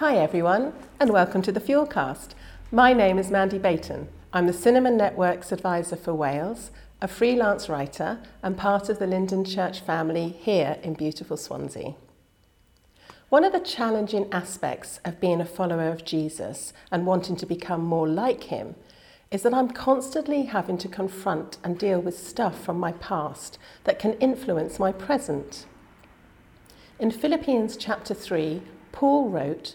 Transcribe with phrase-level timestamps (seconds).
[0.00, 2.30] Hi everyone, and welcome to the Fuelcast.
[2.72, 4.06] My name is Mandy Bayton.
[4.32, 6.70] I'm the Cinnamon Network's advisor for Wales,
[7.02, 11.96] a freelance writer, and part of the Linden Church family here in beautiful Swansea.
[13.28, 17.84] One of the challenging aspects of being a follower of Jesus and wanting to become
[17.84, 18.76] more like him
[19.30, 23.98] is that I'm constantly having to confront and deal with stuff from my past that
[23.98, 25.66] can influence my present.
[26.98, 28.62] In Philippians chapter 3,
[28.92, 29.74] Paul wrote,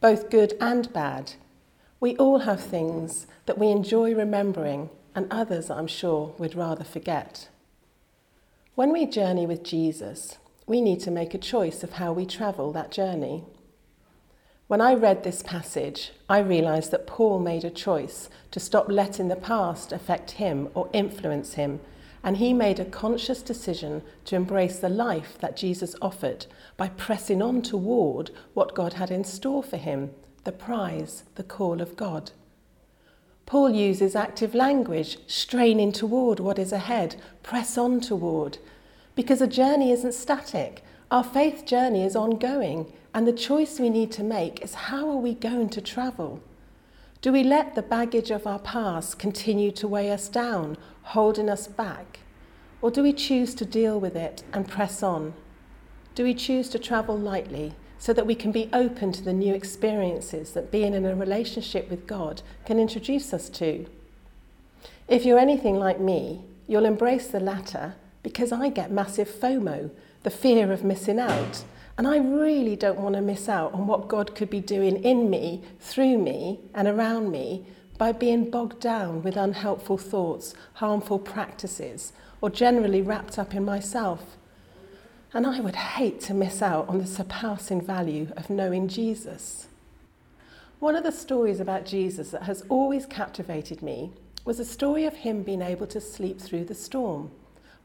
[0.00, 1.32] both good and bad.
[2.00, 7.48] We all have things that we enjoy remembering, and others, I'm sure, we'd rather forget.
[8.74, 10.36] When we journey with Jesus,
[10.66, 13.44] we need to make a choice of how we travel that journey.
[14.66, 19.28] When I read this passage, I realised that Paul made a choice to stop letting
[19.28, 21.80] the past affect him or influence him,
[22.26, 26.44] and he made a conscious decision to embrace the life that Jesus offered
[26.76, 30.10] by pressing on toward what God had in store for him
[30.42, 32.32] the prize, the call of God.
[33.46, 38.58] Paul uses active language, straining toward what is ahead, press on toward,
[39.14, 40.82] because a journey isn't static.
[41.12, 45.16] Our faith journey is ongoing, and the choice we need to make is how are
[45.16, 46.40] we going to travel?
[47.22, 51.66] Do we let the baggage of our past continue to weigh us down, holding us
[51.66, 52.20] back?
[52.82, 55.34] Or do we choose to deal with it and press on?
[56.14, 59.54] Do we choose to travel lightly so that we can be open to the new
[59.54, 63.86] experiences that being in a relationship with God can introduce us to?
[65.08, 69.90] If you're anything like me, you'll embrace the latter because I get massive FOMO,
[70.22, 71.64] the fear of missing out
[71.98, 75.30] and I really don't want to miss out on what God could be doing in
[75.30, 82.12] me, through me, and around me by being bogged down with unhelpful thoughts, harmful practices,
[82.42, 84.36] or generally wrapped up in myself.
[85.32, 89.68] And I would hate to miss out on the surpassing value of knowing Jesus.
[90.78, 94.12] One of the stories about Jesus that has always captivated me
[94.44, 97.30] was a story of him being able to sleep through the storm.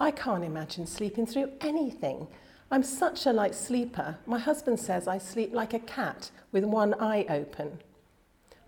[0.00, 2.26] I can't imagine sleeping through anything
[2.70, 4.18] I'm such a light sleeper.
[4.26, 7.78] My husband says I sleep like a cat with one eye open.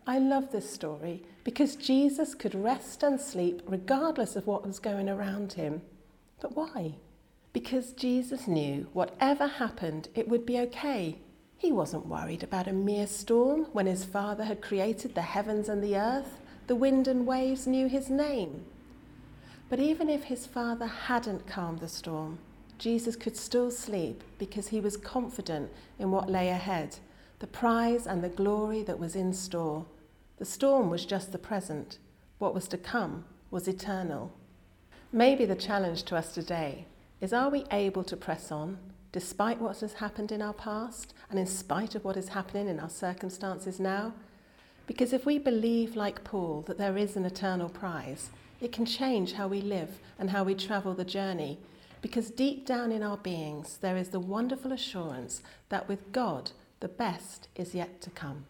[0.07, 5.09] I love this story because Jesus could rest and sleep regardless of what was going
[5.09, 5.83] around him.
[6.41, 6.95] But why?
[7.53, 11.19] Because Jesus knew whatever happened, it would be okay.
[11.59, 15.85] He wasn't worried about a mere storm when his Father had created the heavens and
[15.85, 16.39] the earth.
[16.69, 18.65] The wind and waves knew his name.
[19.69, 22.39] But even if his Father hadn't calmed the storm,
[22.81, 26.97] Jesus could still sleep because he was confident in what lay ahead,
[27.39, 29.85] the prize and the glory that was in store.
[30.39, 31.99] The storm was just the present,
[32.39, 34.33] what was to come was eternal.
[35.13, 36.87] Maybe the challenge to us today
[37.21, 38.79] is are we able to press on
[39.13, 42.81] despite what has happened in our past and in spite of what is happening in
[42.81, 44.15] our circumstances now?
[44.87, 49.35] Because if we believe, like Paul, that there is an eternal prize, it can change
[49.35, 51.59] how we live and how we travel the journey
[52.03, 56.89] because deep down in our beings there is the wonderful assurance that with God, the
[56.89, 58.45] best is yet to come.